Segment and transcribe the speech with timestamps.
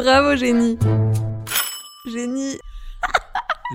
[0.00, 0.78] Bravo, génie.
[2.06, 2.58] Génie.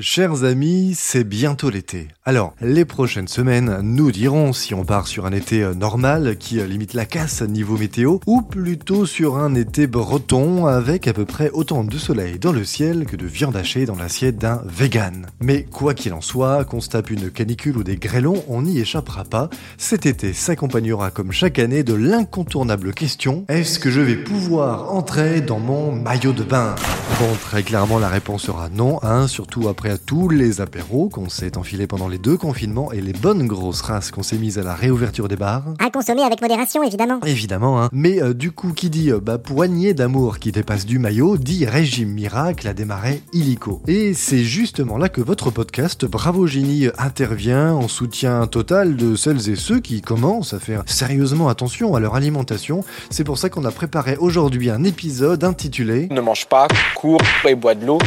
[0.02, 2.10] Chers amis, c'est bientôt l'été.
[2.26, 6.60] Alors, les prochaines semaines nous dirons si on part sur un été euh, normal qui
[6.60, 11.23] euh, limite la casse niveau météo ou plutôt sur un été breton avec à peu
[11.23, 15.28] près autant de soleil dans le ciel que de viande hachée dans l'assiette d'un vegan.
[15.40, 18.80] Mais quoi qu'il en soit, qu'on se tape une canicule ou des grêlons, on n'y
[18.80, 19.50] échappera pas.
[19.77, 25.40] Cet été s'accompagnera comme chaque année de l'incontournable question est-ce que je vais pouvoir entrer
[25.40, 26.76] dans mon maillot de bain?
[27.18, 31.30] Bon, très clairement la réponse sera non, hein, surtout après à tous les apéros qu'on
[31.30, 34.63] s'est enfilés pendant les deux confinements et les bonnes grosses races qu'on s'est mises à
[34.63, 35.63] la réouverture des bars.
[35.80, 37.20] À consommer avec modération, évidemment.
[37.25, 37.89] Évidemment, hein.
[37.91, 41.66] Mais euh, du coup, qui dit euh, bah, poignée d'amour qui dépasse du maillot, dit
[41.66, 43.81] régime miracle a démarré illico.
[43.88, 49.49] Et c'est justement là que votre podcast Bravo Génie intervient en soutien total de celles
[49.49, 52.83] et ceux qui commencent à faire sérieusement attention à leur alimentation.
[53.09, 57.55] C'est pour ça qu'on a préparé aujourd'hui un épisode intitulé Ne mange pas, cours et
[57.55, 57.99] bois de l'eau.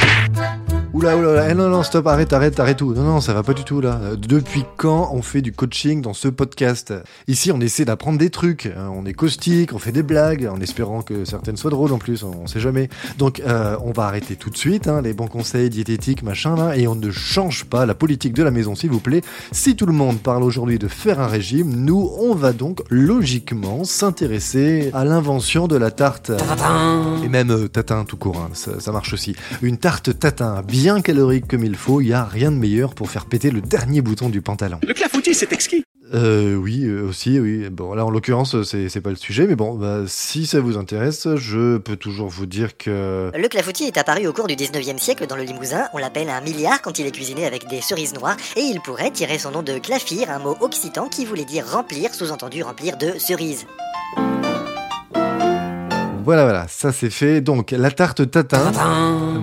[0.99, 2.93] Oula, oula, oula, eh non, non, stop, arrête, arrête, arrête tout.
[2.93, 4.01] Non, non, ça va pas du tout là.
[4.03, 6.93] Euh, Depuis quand on fait du coaching dans ce podcast?
[7.29, 8.67] Ici, on essaie d'apprendre des trucs.
[8.67, 8.91] hein.
[8.93, 12.25] On est caustique, on fait des blagues, en espérant que certaines soient drôles en plus,
[12.25, 12.89] on sait jamais.
[13.17, 16.77] Donc, euh, on va arrêter tout de suite hein, les bons conseils diététiques, machin là,
[16.77, 19.23] et on ne change pas la politique de la maison, s'il vous plaît.
[19.53, 23.85] Si tout le monde parle aujourd'hui de faire un régime, nous, on va donc logiquement
[23.85, 26.33] s'intéresser à l'invention de la tarte.
[27.23, 29.37] Et même euh, tatin tout court, hein, ça, ça marche aussi.
[29.63, 33.11] Une tarte tatin bien calorique comme il faut, il y a rien de meilleur pour
[33.11, 34.81] faire péter le dernier bouton du pantalon.
[34.87, 35.85] Le clafoutis, c'est exquis.
[36.15, 37.69] Euh, oui, euh, aussi, oui.
[37.69, 40.79] Bon, là, en l'occurrence, c'est c'est pas le sujet, mais bon, bah, si ça vous
[40.79, 43.31] intéresse, je peux toujours vous dire que...
[43.35, 45.89] Le clafoutis est apparu au cours du 19e siècle dans le Limousin.
[45.93, 48.37] On l'appelle un milliard quand il est cuisiné avec des cerises noires.
[48.57, 52.15] Et il pourrait tirer son nom de clafir, un mot occitan qui voulait dire remplir,
[52.15, 53.67] sous-entendu remplir de cerises.
[56.29, 57.41] Voilà, voilà, ça c'est fait.
[57.41, 58.71] Donc, la tarte tatin.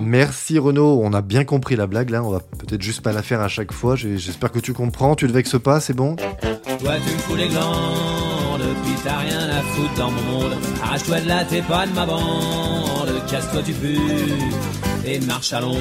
[0.00, 3.22] Merci Renaud, on a bien compris la blague, là, on va peut-être juste pas la
[3.22, 3.96] faire à chaque fois.
[3.96, 6.14] J'espère que tu comprends, tu te vexes pas, c'est bon?
[6.14, 10.52] Toi tu me fous les glandes, puis t'as rien à foutre dans mon monde.
[10.80, 13.10] Arrache-toi de là, t'es pas de ma bande.
[13.28, 13.98] Casse-toi du but
[15.04, 15.80] et marche à l'ombre.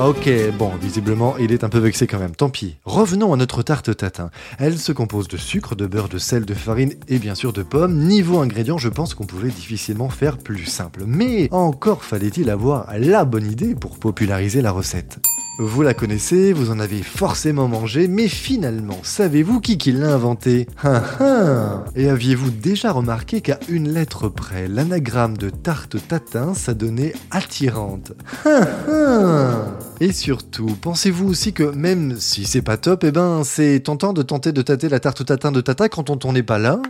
[0.00, 0.28] Ok,
[0.58, 2.34] bon, visiblement, il est un peu vexé quand même.
[2.34, 2.78] Tant pis.
[2.84, 4.30] Revenons à notre tarte tatin.
[4.58, 7.62] Elle se compose de sucre, de beurre, de sel, de farine et bien sûr de
[7.62, 7.96] pommes.
[7.98, 11.04] Niveau ingrédients, je pense qu'on pouvait difficilement faire plus simple.
[11.06, 15.20] Mais encore fallait-il avoir la bonne idée pour populariser la recette.
[15.56, 20.66] Vous la connaissez, vous en avez forcément mangé, mais finalement, savez-vous qui qui l'a inventé?
[20.82, 21.84] Hein, hein.
[21.94, 28.12] Et aviez-vous déjà remarqué qu'à une lettre près, l'anagramme de tarte tatin s'adonnait attirante?
[28.46, 29.76] Hein.
[30.00, 34.22] Et surtout, pensez-vous aussi que même si c'est pas top, eh ben c'est tentant de
[34.22, 36.82] tenter de tâter la tarte tatin de tata quand on t'en est pas là?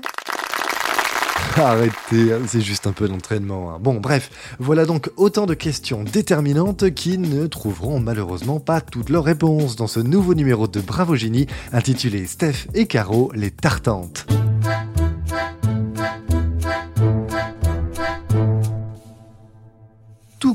[1.56, 3.72] Arrêtez, c'est juste un peu d'entraînement.
[3.72, 3.78] hein.
[3.80, 9.24] Bon, bref, voilà donc autant de questions déterminantes qui ne trouveront malheureusement pas toutes leurs
[9.24, 14.26] réponses dans ce nouveau numéro de Bravo Génie intitulé Steph et Caro les tartantes.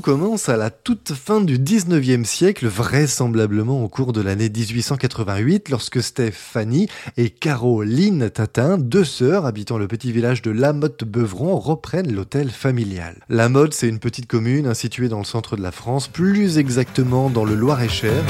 [0.01, 6.01] Commence à la toute fin du 19e siècle, vraisemblablement au cours de l'année 1888, lorsque
[6.01, 6.87] Stéphanie
[7.17, 13.17] et Caroline Tatin, deux sœurs habitant le petit village de Lamotte-Beuvron, reprennent l'hôtel familial.
[13.29, 17.43] Lamotte, c'est une petite commune située dans le centre de la France, plus exactement dans
[17.43, 18.23] le Loir-et-Cher.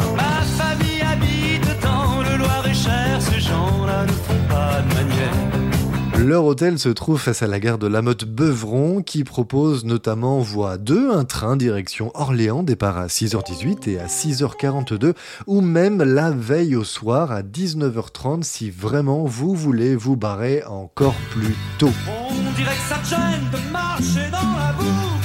[6.30, 11.10] Leur hôtel se trouve face à la gare de Lamotte-Beuvron qui propose notamment voie 2,
[11.10, 15.16] un train direction Orléans, départ à 6h18 et à 6h42,
[15.48, 21.16] ou même la veille au soir à 19h30 si vraiment vous voulez vous barrer encore
[21.32, 21.90] plus tôt.
[22.08, 25.19] On dirait que ça gêne de marcher dans la.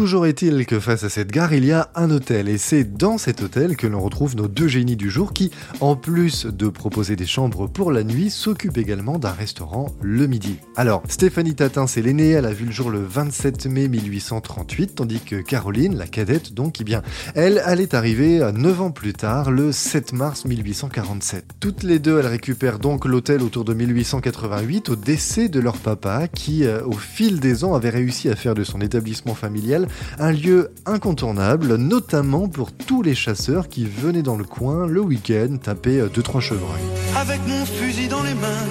[0.00, 3.18] Toujours est-il que face à cette gare, il y a un hôtel, et c'est dans
[3.18, 7.16] cet hôtel que l'on retrouve nos deux génies du jour qui, en plus de proposer
[7.16, 10.56] des chambres pour la nuit, s'occupent également d'un restaurant le midi.
[10.74, 15.20] Alors, Stéphanie Tatin, c'est l'aînée, elle a vu le jour le 27 mai 1838, tandis
[15.20, 17.02] que Caroline, la cadette donc, eh bien,
[17.34, 21.44] elle, est arrivée 9 ans plus tard, le 7 mars 1847.
[21.60, 26.26] Toutes les deux, elles récupèrent donc l'hôtel autour de 1888 au décès de leur papa
[26.26, 29.88] qui, euh, au fil des ans, avait réussi à faire de son établissement familial
[30.18, 35.56] un lieu incontournable, notamment pour tous les chasseurs qui venaient dans le coin le week-end
[35.62, 36.80] taper 2-3 chevreuils.
[37.16, 38.66] Avec mon fusil dans les mains,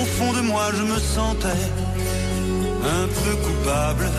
[0.00, 1.48] au fond de moi je me sentais
[2.84, 4.10] un peu coupable.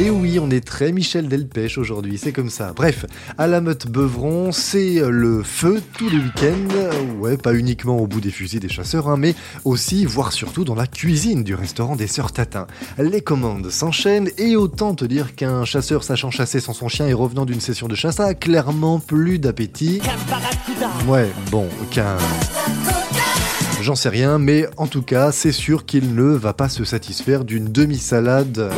[0.00, 2.72] Et oui, on est très Michel Delpech aujourd'hui, c'est comme ça.
[2.74, 3.04] Bref,
[3.36, 7.18] à la meute Beuvron, c'est le feu tous les week-ends.
[7.18, 9.34] Ouais, pas uniquement au bout des fusils des chasseurs, hein, mais
[9.66, 12.66] aussi, voire surtout, dans la cuisine du restaurant des Sœurs Tatin.
[12.96, 17.12] Les commandes s'enchaînent et autant te dire qu'un chasseur sachant chasser sans son chien et
[17.12, 20.00] revenant d'une session de chasse a clairement plus d'appétit.
[21.06, 22.16] Ouais, bon, qu'un...
[23.82, 27.44] J'en sais rien, mais en tout cas, c'est sûr qu'il ne va pas se satisfaire
[27.44, 28.70] d'une demi-salade.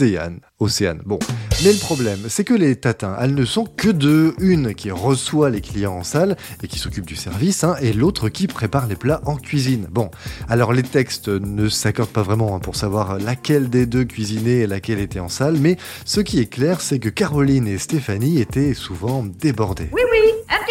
[0.00, 0.40] Océane.
[0.60, 1.02] Océane.
[1.04, 1.18] Bon.
[1.62, 4.34] Mais le problème, c'est que les tatins, elles ne sont que deux.
[4.38, 8.30] Une qui reçoit les clients en salle et qui s'occupe du service, hein, et l'autre
[8.30, 9.88] qui prépare les plats en cuisine.
[9.90, 10.10] Bon.
[10.48, 14.66] Alors les textes ne s'accordent pas vraiment hein, pour savoir laquelle des deux cuisinait et
[14.66, 15.76] laquelle était en salle, mais
[16.06, 19.90] ce qui est clair, c'est que Caroline et Stéphanie étaient souvent débordées.
[19.92, 20.18] Oui, oui,
[20.48, 20.64] un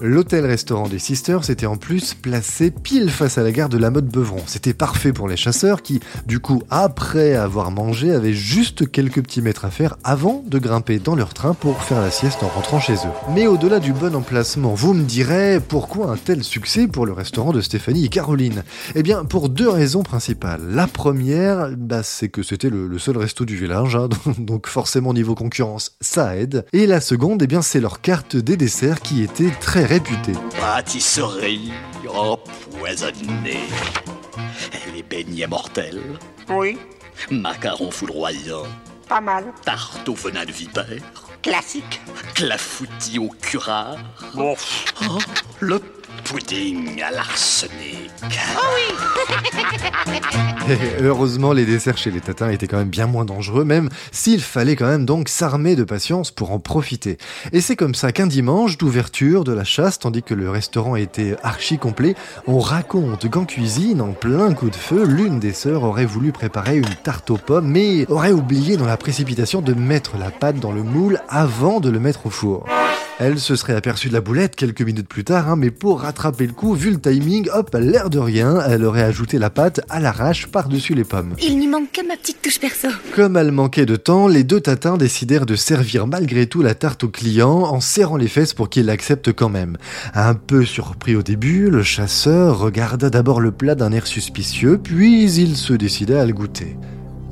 [0.00, 4.06] L'hôtel-restaurant des Sisters était en plus placé pile face à la gare de la Motte
[4.06, 4.42] Beuvron.
[4.46, 9.40] C'était parfait pour les chasseurs qui, du coup, après avoir mangé, avaient juste quelques petits
[9.40, 12.80] mètres à faire avant de grimper dans leur train pour faire la sieste en rentrant
[12.80, 13.32] chez eux.
[13.34, 17.52] Mais au-delà du bon emplacement, vous me direz pourquoi un tel succès pour le restaurant
[17.52, 18.64] de Stéphanie et Caroline?
[18.94, 20.62] Eh bien, pour deux raisons principales.
[20.70, 24.08] La première, bah, c'est que c'était le, seul resto du village, hein,
[24.38, 26.66] donc forcément niveau concurrence, ça aide.
[26.72, 30.32] Et la seconde, eh bien, c'est leur carte des desserts qui était très réputée.
[30.60, 31.72] Pâtisserie
[32.12, 33.68] empoisonnée.
[34.94, 36.02] Les beignets mortels.
[36.48, 36.78] Oui,
[37.30, 38.66] Macarons foudroyants.
[39.08, 39.44] pas mal.
[39.64, 40.86] Tarte au venin de vipère.
[41.42, 42.00] Classique.
[42.34, 43.98] Clafoutis au curare.
[44.34, 44.54] Bon,
[45.08, 45.18] Oh,
[45.60, 45.80] le
[46.24, 48.10] pudding à l'arsenic.
[50.68, 54.40] Et heureusement, les desserts chez les tatins étaient quand même bien moins dangereux, même s'il
[54.40, 57.18] fallait quand même donc s'armer de patience pour en profiter.
[57.52, 61.36] Et c'est comme ça qu'un dimanche d'ouverture de la chasse, tandis que le restaurant était
[61.42, 62.14] archi complet,
[62.46, 66.78] on raconte qu'en cuisine, en plein coup de feu, l'une des sœurs aurait voulu préparer
[66.78, 70.72] une tarte aux pommes, mais aurait oublié dans la précipitation de mettre la pâte dans
[70.72, 72.64] le moule avant de le mettre au four.
[73.20, 76.46] Elle se serait aperçue de la boulette quelques minutes plus tard, hein, mais pour rattraper
[76.46, 79.98] le coup, vu le timing, hop, l'air de rien, elle aurait ajouté la pâte à
[79.98, 81.34] l'arrache par-dessus les pommes.
[81.42, 82.86] Il n'y manque que ma petite touche perso.
[83.16, 87.02] Comme elle manquait de temps, les deux tatins décidèrent de servir malgré tout la tarte
[87.02, 89.76] au client en serrant les fesses pour qu'il l'accepte quand même.
[90.14, 95.24] Un peu surpris au début, le chasseur regarda d'abord le plat d'un air suspicieux, puis
[95.24, 96.76] il se décida à le goûter.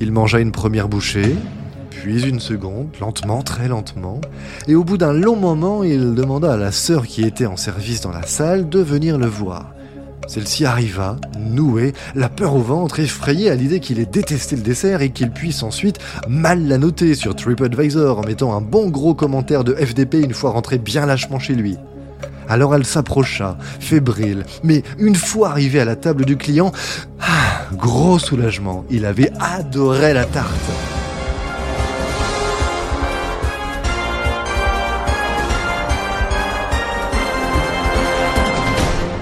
[0.00, 1.36] Il mangea une première bouchée,
[2.02, 4.20] puis une seconde, lentement, très lentement,
[4.66, 8.00] et au bout d'un long moment, il demanda à la sœur qui était en service
[8.00, 9.72] dans la salle de venir le voir.
[10.26, 15.00] Celle-ci arriva, nouée, la peur au ventre, effrayée à l'idée qu'il ait détesté le dessert
[15.00, 19.62] et qu'il puisse ensuite mal la noter sur TripAdvisor en mettant un bon gros commentaire
[19.62, 21.76] de FDP une fois rentré bien lâchement chez lui.
[22.48, 26.72] Alors elle s'approcha, fébrile, mais une fois arrivée à la table du client,
[27.20, 31.01] ah, gros soulagement, il avait adoré la tarte.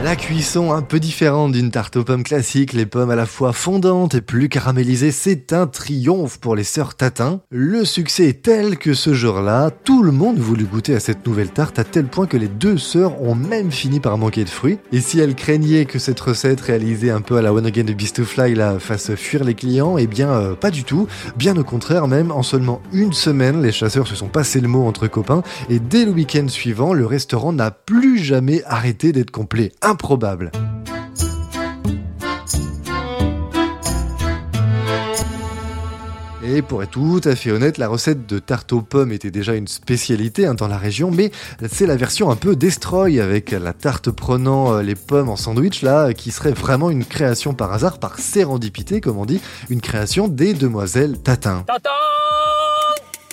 [0.03, 3.53] La cuisson un peu différente d'une tarte aux pommes classique, les pommes à la fois
[3.53, 7.43] fondantes et plus caramélisées, c'est un triomphe pour les sœurs Tatin.
[7.51, 11.51] Le succès est tel que ce jour-là, tout le monde voulut goûter à cette nouvelle
[11.51, 14.79] tarte à tel point que les deux sœurs ont même fini par manquer de fruits.
[14.91, 17.93] Et si elles craignaient que cette recette réalisée un peu à la One Again de
[17.93, 21.09] Beast to Fly la fasse fuir les clients, eh bien euh, pas du tout.
[21.37, 24.87] Bien au contraire même, en seulement une semaine, les chasseurs se sont passés le mot
[24.87, 29.73] entre copains et dès le week-end suivant, le restaurant n'a plus jamais arrêté d'être complet.
[36.53, 39.55] Et pour être tout à fait honnête, la recette de tarte aux pommes était déjà
[39.55, 41.31] une spécialité hein, dans la région, mais
[41.71, 45.83] c'est la version un peu destroy avec la tarte prenant euh, les pommes en sandwich
[45.83, 50.27] là, qui serait vraiment une création par hasard, par sérendipité comme on dit, une création
[50.27, 51.65] des demoiselles Tatin.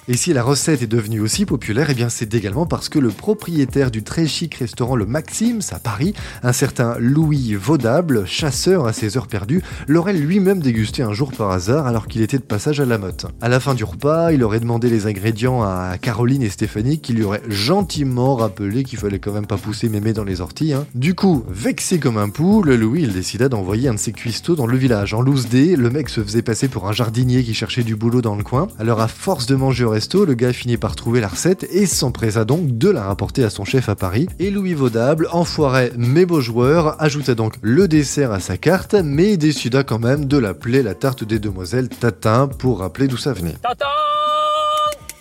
[0.09, 3.09] Et si la recette est devenue aussi populaire, eh bien c'est également parce que le
[3.09, 8.93] propriétaire du très chic restaurant Le Maxims à Paris, un certain Louis Vaudable, chasseur à
[8.93, 12.79] ses heures perdues, l'aurait lui-même dégusté un jour par hasard alors qu'il était de passage
[12.79, 13.25] à la motte.
[13.41, 17.11] À la fin du repas, il aurait demandé les ingrédients à Caroline et Stéphanie qui
[17.11, 20.71] lui auraient gentiment rappelé qu'il fallait quand même pas pousser mémé dans les orties.
[20.71, 20.85] hein.
[20.95, 24.55] Du coup, vexé comme un pou, le Louis il décida d'envoyer un de ses cuistots
[24.55, 25.13] dans le village.
[25.13, 28.37] En loose le mec se faisait passer pour un jardinier qui cherchait du boulot dans
[28.37, 28.69] le coin.
[28.79, 32.77] Alors à force de manger le gars finit par trouver la recette et s'empressa donc
[32.77, 34.27] de la rapporter à son chef à Paris.
[34.37, 39.37] Et Louis Vaudable, enfoiré mais beau joueur, ajouta donc le dessert à sa carte, mais
[39.37, 43.55] décida quand même de l'appeler la tarte des demoiselles Tatin pour rappeler d'où ça venait.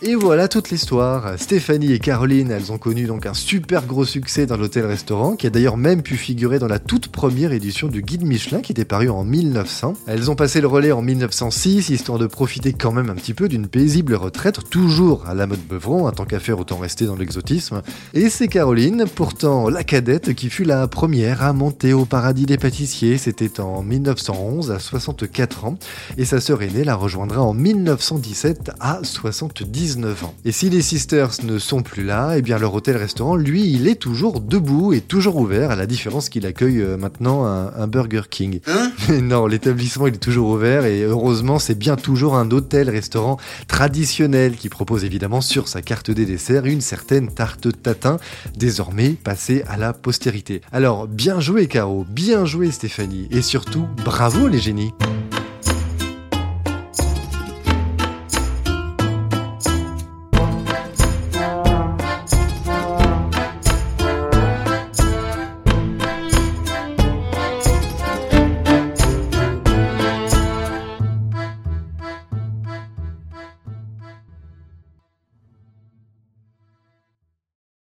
[0.08, 1.36] Et voilà toute l'histoire.
[1.36, 5.50] Stéphanie et Caroline, elles ont connu donc un super gros succès dans l'hôtel-restaurant, qui a
[5.50, 9.08] d'ailleurs même pu figurer dans la toute première édition du Guide Michelin, qui était paru
[9.08, 9.94] en 1900.
[10.06, 13.48] Elles ont passé le relais en 1906, histoire de profiter quand même un petit peu
[13.48, 17.16] d'une paisible retraite, toujours à la mode Beuvron, en tant qu'à faire autant rester dans
[17.16, 17.82] l'exotisme.
[18.14, 22.58] Et c'est Caroline, pourtant la cadette, qui fut la première à monter au paradis des
[22.58, 23.18] pâtissiers.
[23.18, 25.78] C'était en 1911 à 64 ans,
[26.16, 30.34] et sa sœur aînée la rejoindra en 1917 à 79 ans.
[30.44, 33.96] Et si les Sisters ne sont plus là, eh bien leur hôtel-restaurant, lui, il est
[33.96, 38.22] toujours debout et toujours ouvert, à la différence qu'il accueille euh, maintenant un, un Burger
[38.30, 38.60] King.
[39.08, 43.38] Mais non, l'établissement il est toujours ouvert et heureusement c'est bien toujours un hôtel-restaurant
[43.68, 48.18] traditionnel qui propose évidemment sur sa carte des desserts une certaine tarte tatin,
[48.56, 50.60] désormais passée à la postérité.
[50.72, 54.92] Alors bien joué Caro, bien joué Stéphanie et surtout bravo les génies